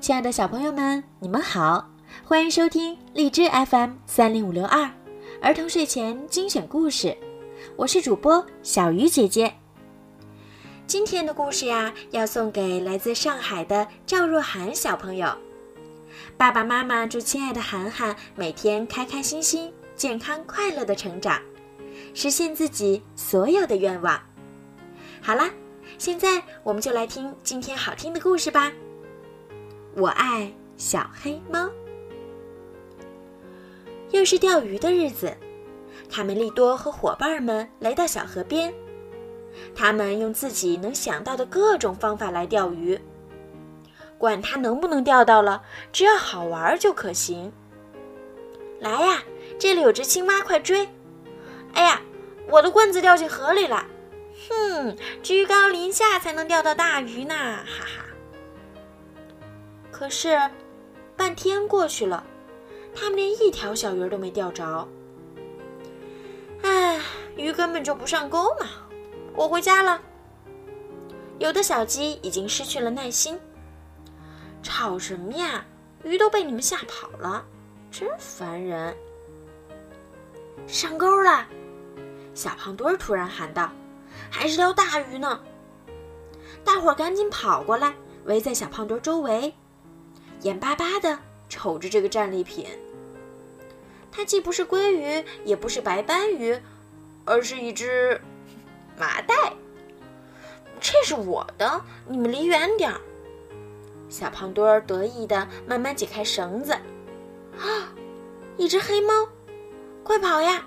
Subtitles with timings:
[0.00, 1.86] 亲爱的小朋友们，你们好，
[2.24, 4.90] 欢迎收听荔枝 FM 三零五六二
[5.42, 7.14] 儿童睡前精选故事，
[7.76, 9.52] 我是主播小鱼姐姐。
[10.86, 15.36] 今天的故事呀，要送给来自上海的赵若涵小朋友。
[16.34, 21.38] 爸爸妈妈祝亲爱的涵涵每天开开心心、健康快乐的成长，
[22.14, 24.18] 实现自己所有的愿望。
[25.20, 25.50] 好啦，
[25.98, 28.72] 现在我们就来听今天好听的故事吧。
[29.94, 31.68] 我爱小黑猫。
[34.10, 35.36] 又是钓鱼的日子，
[36.08, 38.72] 卡梅利多和伙伴们来到小河边，
[39.74, 43.00] 他们用自己能想到的各种方法来钓鱼。
[44.16, 47.52] 管他能不能钓到了，只要好玩就可行。
[48.78, 49.22] 来呀，
[49.58, 50.88] 这里有只青蛙，快追！
[51.72, 52.00] 哎呀，
[52.48, 53.86] 我的棍子掉进河里了。
[54.48, 58.04] 哼，居高临下才能钓到大鱼呢，哈哈。
[60.00, 60.40] 可是，
[61.14, 62.24] 半天过去了，
[62.94, 64.88] 他们连一条小鱼都没钓着。
[66.62, 66.98] 唉，
[67.36, 68.66] 鱼根本就不上钩嘛！
[69.34, 70.00] 我回家了。
[71.38, 73.38] 有的小鸡已经失去了耐心，
[74.62, 75.62] 吵什么呀？
[76.02, 77.44] 鱼都被你们吓跑了，
[77.90, 78.96] 真烦人！
[80.66, 81.46] 上钩了！
[82.32, 83.70] 小胖墩儿突然喊道
[84.32, 85.38] ：“还是条大鱼呢！”
[86.64, 89.54] 大伙儿赶紧跑过来，围在小胖墩儿周围。
[90.42, 92.66] 眼巴巴地瞅着这个战利品。
[94.10, 96.58] 它既不是鲑鱼，也不是白斑鱼，
[97.24, 98.20] 而是一只
[98.98, 99.34] 麻袋。
[100.80, 103.00] 这是我的，你们离远点儿。
[104.08, 106.72] 小胖墩儿得意地慢慢解开绳子。
[106.72, 107.92] 啊，
[108.56, 109.28] 一只黑猫，
[110.02, 110.64] 快跑呀！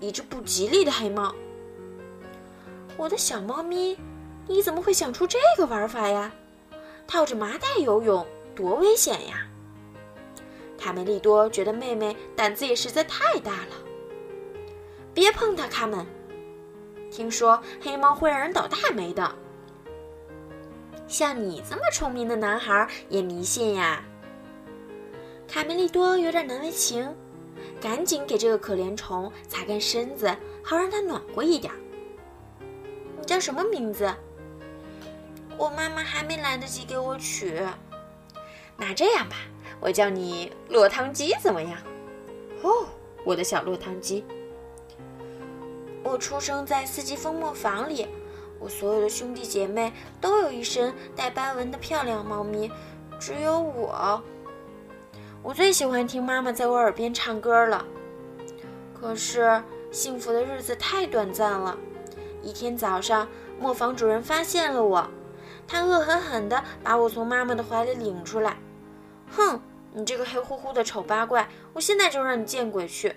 [0.00, 1.34] 一只不吉利的黑猫。
[2.96, 3.96] 我的小猫咪，
[4.46, 6.32] 你怎么会想出这个玩法呀？
[7.06, 8.26] 套着麻袋游泳。
[8.60, 9.46] 多危险呀！
[10.78, 13.72] 卡梅利多觉得妹妹胆子也实在太大了。
[15.14, 16.06] 别碰它，卡门！
[17.10, 19.34] 听说黑猫会让人倒大霉的。
[21.08, 24.04] 像你这么聪明的男孩也迷信呀？
[25.48, 27.16] 卡梅利多有点难为情，
[27.80, 30.30] 赶紧给这个可怜虫擦干身子，
[30.62, 31.72] 好让它暖和一点。
[33.18, 34.14] 你叫什么名字？
[35.56, 37.58] 我妈妈还没来得及给我取。
[38.80, 39.36] 那这样吧，
[39.78, 41.78] 我叫你落汤鸡怎么样？
[42.62, 42.86] 哦，
[43.24, 44.24] 我的小落汤鸡。
[46.02, 48.08] 我出生在四季风磨坊里，
[48.58, 52.72] 我所有的兄弟姐妹都有一身带斑纹的漂亮猫咪，
[53.18, 54.22] 只有我。
[55.42, 57.84] 我最喜欢听妈妈在我耳边唱歌了。
[58.98, 61.76] 可是幸福的日子太短暂了。
[62.42, 65.06] 一天早上，磨坊主人发现了我，
[65.68, 68.56] 他恶狠狠地把我从妈妈的怀里领出来。
[69.30, 69.60] 哼，
[69.92, 71.48] 你这个黑乎乎的丑八怪！
[71.72, 73.16] 我现在就让你见鬼去！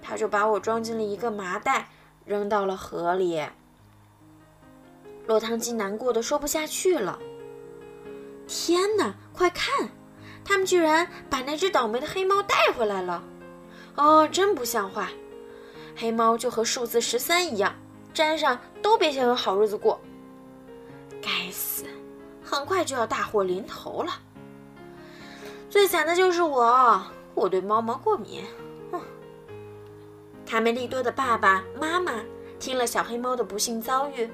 [0.00, 1.88] 他就把我装进了一个麻袋，
[2.24, 3.44] 扔到了河里。
[5.26, 7.18] 落汤鸡难过的说不下去了。
[8.46, 9.88] 天哪，快看，
[10.44, 13.24] 他们居然把那只倒霉的黑猫带回来了！
[13.96, 15.10] 哦，真不像话！
[15.96, 17.74] 黑猫就和数字十三一样，
[18.14, 20.00] 沾上都别想有好日子过。
[21.20, 21.84] 该死，
[22.44, 24.12] 很快就要大祸临头了。
[25.76, 27.02] 最惨的就是我，
[27.34, 28.42] 我对猫毛过敏。
[28.90, 28.98] 哼！
[30.46, 32.14] 卡梅利多的爸爸妈妈
[32.58, 34.26] 听了小黑猫的不幸遭遇，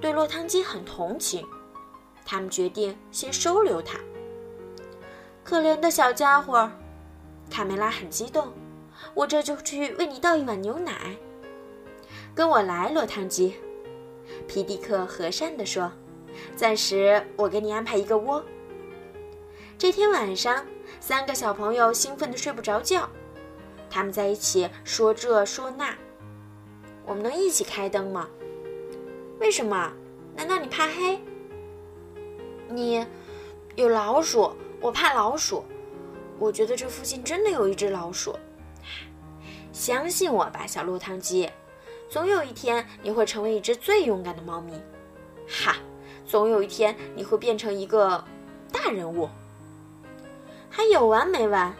[0.00, 1.46] 对落汤鸡很同情，
[2.24, 3.98] 他们决定先收留它。
[5.44, 6.70] 可怜的小家伙，
[7.50, 8.50] 卡梅拉很激动，
[9.12, 11.14] 我这就去为你倒一碗牛奶。
[12.34, 13.54] 跟我来，落汤鸡。
[14.48, 15.92] 皮迪克和善地说
[16.56, 18.42] ：“暂时我给你安排一个窝。”
[19.80, 20.66] 这天晚上，
[21.00, 23.08] 三个小朋友兴奋的睡不着觉，
[23.88, 25.96] 他们在一起说这说那。
[27.06, 28.28] 我们能一起开灯吗？
[29.38, 29.90] 为什么？
[30.36, 31.18] 难道你怕黑？
[32.68, 33.06] 你
[33.74, 35.64] 有老鼠，我怕老鼠。
[36.38, 38.36] 我觉得这附近真的有一只老鼠。
[39.72, 41.48] 相信我吧，小落汤鸡，
[42.10, 44.74] 总有一天你会成为一只最勇敢的猫咪。
[45.48, 45.74] 哈，
[46.26, 48.22] 总有一天你会变成一个
[48.70, 49.26] 大人物。
[50.70, 51.74] 还有完没完？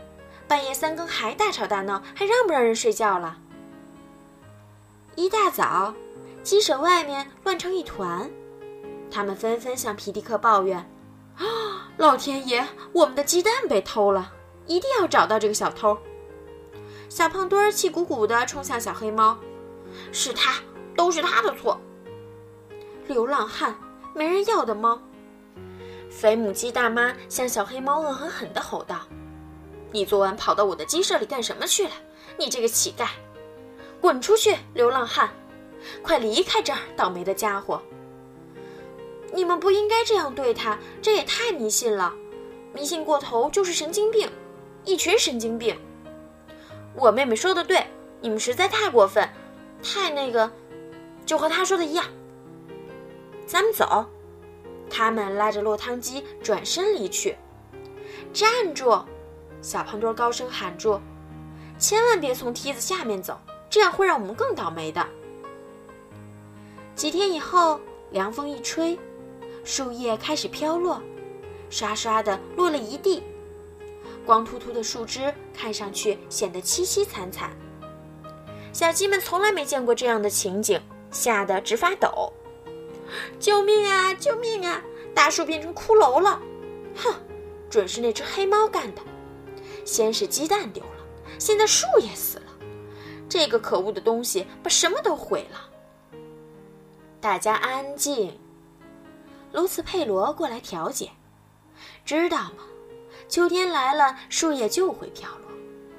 [0.49, 3.39] 半夜三更还大吵大闹，还让不让人睡觉了？
[5.15, 5.95] 一大早，
[6.43, 8.29] 鸡舍外面乱成一团，
[9.11, 10.79] 他们纷纷向皮迪克抱怨
[11.39, 14.33] ：“啊， 老天爷，我们的鸡蛋被偷了！
[14.67, 15.97] 一定要找到这个小偷！”
[17.09, 19.39] 小胖墩儿气鼓鼓地冲向小黑猫
[20.11, 20.55] ：“是他，
[20.97, 21.81] 都是他的错！
[23.07, 23.77] 流浪汉，
[24.15, 25.01] 没人要的猫！”
[26.11, 29.07] 肥母鸡大妈向小黑猫恶狠狠地吼道
[29.93, 31.93] ：“你昨晚跑到我的鸡舍里干什么去了？
[32.37, 33.07] 你这个乞丐！
[34.01, 35.31] 滚出去，流浪汉！
[36.03, 37.81] 快离开这儿，倒霉的家伙！
[39.33, 42.13] 你们不应该这样对他，这也太迷信了。
[42.75, 44.29] 迷信过头就是神经病，
[44.85, 45.79] 一群神经病。
[46.95, 47.87] 我妹妹说的对，
[48.21, 49.27] 你们实在太过分，
[49.83, 50.51] 太那个，
[51.25, 52.05] 就和她说的一样。
[53.47, 54.05] 咱们走。”
[54.91, 57.37] 他们拉着落汤鸡转身离去。
[58.33, 59.03] 站住！
[59.63, 61.01] 小胖墩高声喊住
[61.79, 63.39] ：“千万别从梯子下面走，
[63.71, 65.07] 这样会让我们更倒霉的。”
[66.95, 68.99] 几天以后，凉风一吹，
[69.65, 71.01] 树叶开始飘落，
[71.71, 73.23] 刷刷的落了一地，
[74.27, 77.51] 光秃秃的树枝看上去显得凄凄惨惨。
[78.73, 82.33] 小鸡们从来没见过这样的情景，吓得直发抖。
[83.39, 84.15] 救命啊！
[84.15, 84.83] 救命啊！
[85.15, 86.41] 大树变成骷髅了！
[86.97, 87.15] 哼，
[87.69, 89.03] 准是那只黑猫干的。
[89.85, 91.05] 先是鸡蛋丢了，
[91.39, 92.45] 现在树也死了。
[93.29, 95.69] 这个可恶的东西把什么都毁了。
[97.21, 98.39] 大家安静。
[99.53, 101.11] 卢茨佩罗过来调解。
[102.05, 102.65] 知道吗？
[103.29, 105.51] 秋天来了，树叶就会飘落，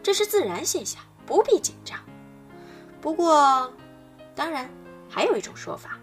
[0.04, 1.98] 这是自然现象，不必紧张。
[3.00, 3.72] 不过，
[4.36, 4.70] 当然，
[5.10, 5.98] 还有一种说法。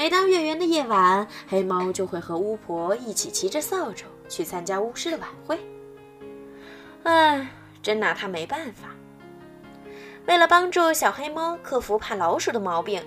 [0.00, 5.60] 每当月圆的夜晚，黑猫就会和巫婆一起骑着扫帚去参加巫师的晚会。
[7.02, 7.46] 唉，
[7.82, 8.88] 真拿他没办法。
[10.24, 13.04] 为了帮助小黑猫克服怕老鼠的毛病，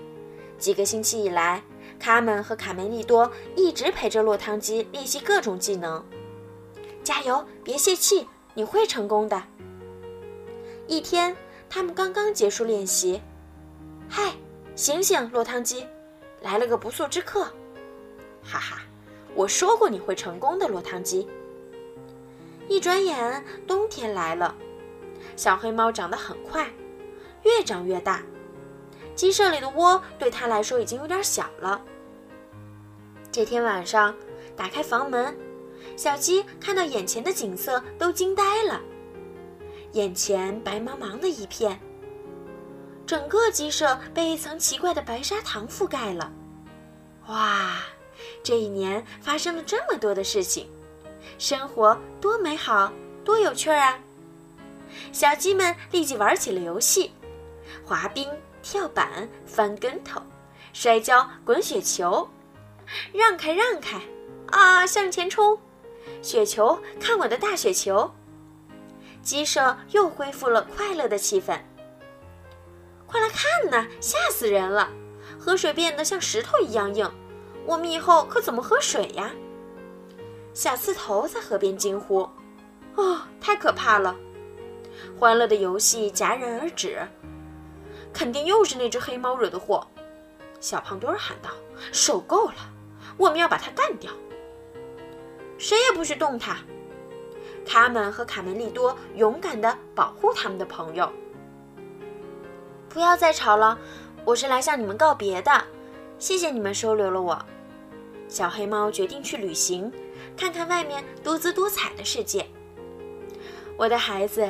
[0.60, 1.64] 几个星期以来，
[1.98, 6.06] 卡门和卡梅利多一直陪着落汤鸡练习各种技能。
[7.04, 9.42] 加油，别泄气，你会成功的。
[10.86, 11.36] 一天，
[11.68, 13.20] 他们刚刚结束练习。
[14.08, 14.34] 嗨，
[14.76, 15.88] 醒醒，落汤鸡！
[16.44, 17.46] 来了个不速之客，
[18.44, 18.82] 哈哈！
[19.34, 21.28] 我说过你会成功的，落汤鸡。
[22.68, 24.54] 一转眼，冬天来了，
[25.38, 26.70] 小黑猫长得很快，
[27.44, 28.22] 越长越大，
[29.16, 31.82] 鸡舍里的窝对它来说已经有点小了。
[33.32, 34.14] 这天晚上，
[34.56, 35.36] 打开房门，
[35.96, 38.82] 小鸡看到眼前的景色都惊呆了，
[39.94, 41.80] 眼前白茫茫的一片。
[43.06, 46.32] 整个鸡舍被一层奇怪的白砂糖覆盖了。
[47.28, 47.78] 哇，
[48.44, 50.70] 这一年发生了这么多的事情，
[51.38, 52.92] 生活多美好，
[53.24, 54.00] 多有趣啊！
[55.12, 57.12] 小鸡们立即玩起了游戏：
[57.86, 58.30] 滑冰、
[58.62, 60.22] 跳板、翻跟头、
[60.72, 62.28] 摔跤、滚雪球。
[63.14, 64.02] 让开，让开！
[64.48, 65.58] 啊，向前冲！
[66.22, 68.14] 雪球，看我的大雪球！
[69.22, 71.58] 鸡舍又恢复了快乐的气氛。
[73.14, 74.90] 快来看呐，吓死人了！
[75.40, 77.08] 河水变得像石头一样硬，
[77.64, 79.30] 我们以后可怎么喝水呀？
[80.56, 82.28] 小刺头在河边惊呼
[82.98, 84.16] ：“哦，太可怕了！”
[85.16, 87.08] 欢乐的游戏戛然而止。
[88.12, 89.86] 肯定又是那只黑猫惹的祸，
[90.60, 91.52] 小胖墩儿喊道
[91.94, 92.56] ：“受够了，
[93.16, 94.12] 我们要把它干掉！
[95.60, 96.58] 谁也不许动它！”
[97.64, 101.08] 卡门和卡梅利多勇敢地保护他们的朋友。
[102.94, 103.76] 不要再吵了，
[104.24, 105.52] 我是来向你们告别的。
[106.20, 107.44] 谢谢你们收留了我。
[108.28, 109.92] 小黑猫决定去旅行，
[110.38, 112.46] 看看外面多姿多彩的世界。
[113.76, 114.48] 我的孩子，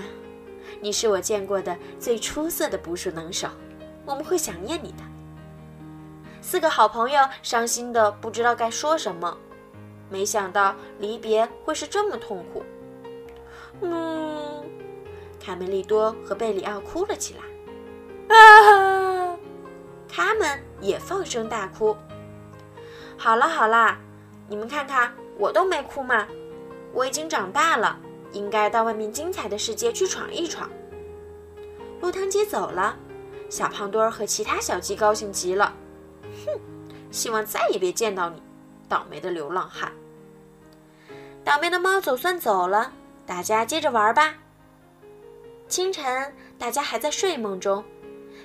[0.82, 3.48] 你是我见过的最出色的捕鼠能手，
[4.06, 5.04] 我们会想念你的。
[6.42, 9.38] 四个好朋友伤心的不知道该说什么，
[10.10, 12.62] 没想到离别会是这么痛苦。
[13.80, 14.66] 嗯，
[15.40, 17.42] 卡梅利多和贝里奥哭了起来。
[18.30, 19.38] 啊！
[20.08, 21.96] 他们也放声大哭。
[23.18, 23.98] 好了好了，
[24.48, 26.28] 你们看看，我都没哭嘛。
[26.94, 27.98] 我已经长大了，
[28.32, 30.70] 应该到外面精彩的世界去闯一闯。
[32.02, 32.96] 落汤鸡走了，
[33.50, 35.74] 小胖墩儿和其他小鸡高兴极了。
[36.46, 36.60] 哼，
[37.10, 38.42] 希望再也别见到你，
[38.88, 39.92] 倒霉的流浪汉。
[41.44, 42.92] 倒霉的猫总算走了，
[43.26, 44.36] 大家接着玩吧。
[45.68, 47.84] 清晨，大家还在睡梦中。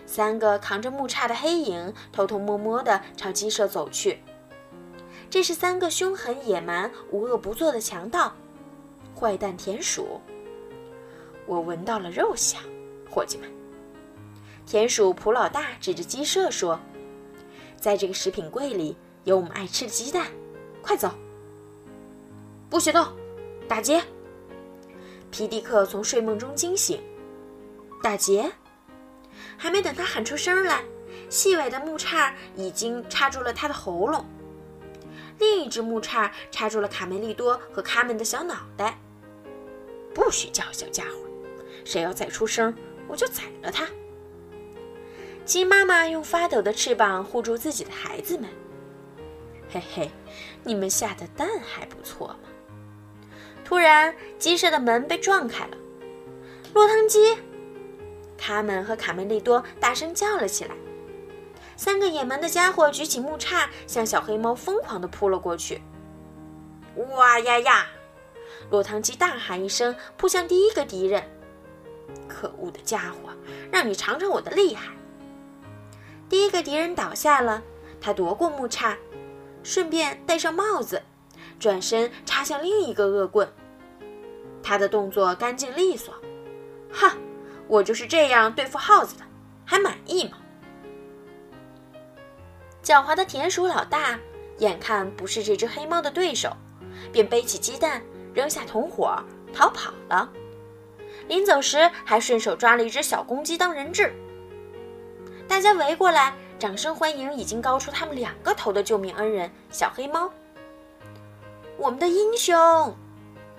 [0.09, 4.19] 三个扛着木叉的黑影偷偷摸摸地朝鸡舍走去。
[5.29, 8.33] 这是三个凶狠、野蛮、无恶不作的强盗，
[9.15, 10.19] 坏蛋田鼠。
[11.45, 12.59] 我闻到了肉香，
[13.11, 13.51] 伙计们。
[14.65, 16.81] 田鼠普老大指着鸡舍说
[17.77, 20.27] ：“在这个食品柜里有我们爱吃的鸡蛋，
[20.81, 21.11] 快走！”
[22.71, 23.07] 不许动！
[23.69, 24.03] 打劫！
[25.31, 26.99] 皮迪克从睡梦中惊醒，
[28.03, 28.51] 打劫！
[29.57, 30.83] 还没等他喊出声来，
[31.29, 34.25] 细尾的木叉已经插住了他的喉咙。
[35.39, 38.99] 另一只木叉插住了卡梅利多和卡门的小脑袋。
[40.15, 41.19] 不许叫，小家伙！
[41.85, 42.75] 谁要再出声，
[43.07, 43.87] 我就宰了他。
[45.45, 48.49] 鸡妈妈用发抖的翅膀护住自己的孩子们。
[49.71, 50.11] 嘿嘿，
[50.65, 52.49] 你们下的蛋还不错嘛！
[53.65, 55.77] 突然，鸡舍的门被撞开了。
[56.75, 57.37] 落汤鸡！
[58.39, 60.75] 卡门和卡梅利多大声叫了起来。
[61.77, 65.83] 三个野蛮的家伙举起木叉，向小黑猫疯狂地扑了过去。
[67.11, 67.87] 哇呀呀！
[68.71, 71.23] 落汤鸡大喊一声，扑向第一个敌人。
[72.27, 73.31] 可恶的家伙，
[73.71, 74.93] 让你尝尝我的厉害！
[76.29, 77.63] 第一个敌人倒下了，
[78.01, 78.97] 他夺过木叉，
[79.63, 81.03] 顺便戴上帽子，
[81.61, 83.49] 转身插向另一个恶棍。
[84.63, 86.13] 他的动作干净利索。
[86.93, 87.17] 哈，
[87.69, 89.25] 我就是这样对付耗子的，
[89.65, 90.39] 还满意吗？
[92.83, 94.19] 狡猾的田鼠老大
[94.59, 96.57] 眼看不是这只黑猫的对手，
[97.13, 99.23] 便背起鸡蛋，扔下同伙，
[99.53, 100.29] 逃跑了。
[101.29, 104.13] 临走时，还顺手抓了一只小公鸡当人质。
[105.47, 110.31] 大家围过来，掌声欢迎已经高出他们两个头的救命恩人——小黑猫。
[111.77, 112.97] 我们的英雄！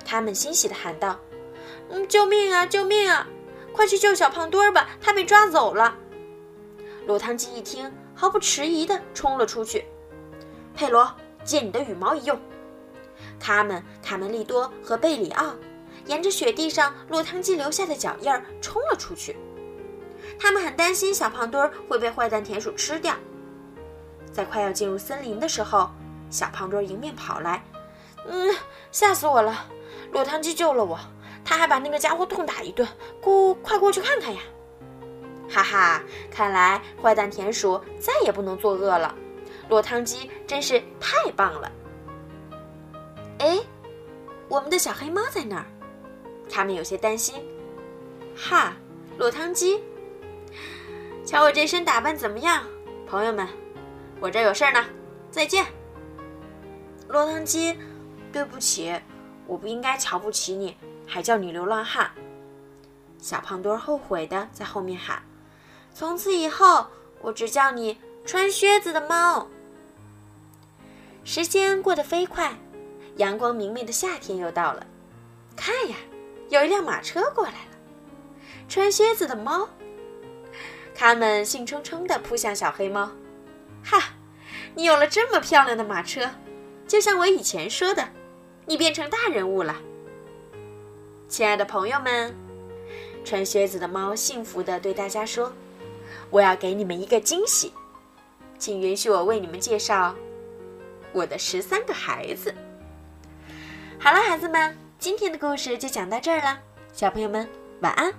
[0.03, 1.19] 他们欣喜地喊道
[1.89, 3.27] ：“嗯，救命啊，救命啊！
[3.73, 5.95] 快去救小胖墩儿吧，他被抓走了。”
[7.07, 9.85] 落汤鸡一听，毫不迟疑地冲了出去。
[10.75, 11.11] 佩罗，
[11.43, 12.39] 借你的羽毛一用。
[13.39, 15.55] 他们卡梅利多和贝里奥
[16.05, 19.35] 沿着雪地上落汤鸡留下的脚印儿冲了出去。
[20.39, 23.13] 他们很担心小胖墩儿会被坏蛋田鼠吃掉。
[24.31, 25.89] 在快要进入森林的时候，
[26.29, 27.63] 小胖墩儿迎面跑来
[28.27, 28.55] ，“嗯，
[28.91, 29.65] 吓死我了！
[30.11, 30.99] 落汤鸡救了我，
[31.43, 32.87] 他还把那个家伙痛打一顿。
[33.21, 34.41] 过，快过去看看呀！”
[35.49, 39.15] 哈哈，看来坏蛋田鼠再也不能作恶了。
[39.67, 41.71] 落汤鸡真是太棒了。
[43.39, 43.59] 哎，
[44.47, 45.65] 我们的小黑猫在那儿，
[46.49, 47.35] 他们有些担心。
[48.35, 48.73] 哈，
[49.17, 49.81] 落汤鸡，
[51.25, 52.63] 瞧我这身打扮怎么样，
[53.07, 53.47] 朋友们？
[54.19, 54.85] 我这有事儿呢，
[55.31, 55.65] 再见。
[57.07, 57.75] 落汤鸡，
[58.31, 58.93] 对不起，
[59.49, 60.77] 我不应该瞧不起你，
[61.07, 62.11] 还叫你流浪汉。
[63.17, 65.23] 小胖墩后悔的在后面喊。
[65.91, 66.85] 从此以后，
[67.19, 69.47] 我只叫你穿靴子的猫。
[71.23, 72.55] 时间过得飞快，
[73.17, 74.85] 阳光明媚的夏天又到了。
[75.55, 75.97] 看呀，
[76.49, 77.57] 有一辆马车过来了。
[78.69, 79.67] 穿靴子的猫，
[80.93, 83.09] 他们兴冲冲地扑向小黑猫。
[83.83, 84.13] 哈，
[84.75, 86.29] 你有了这么漂亮的马车，
[86.87, 88.07] 就像我以前说的，
[88.69, 89.75] 你变成大人物了。
[91.27, 92.31] 亲爱的朋友们，
[93.25, 95.51] 穿靴子的猫幸福地对大家说。
[96.29, 97.73] 我要给你们一个惊喜，
[98.59, 100.13] 请允许我为你们介绍
[101.11, 102.53] 我的十三个孩子。
[103.99, 106.59] 好了，孩子们，今天的故事就讲到这儿了，
[106.93, 107.49] 小朋友们
[107.81, 108.13] 晚安。